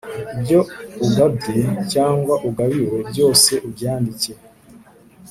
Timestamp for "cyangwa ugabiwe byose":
1.91-3.51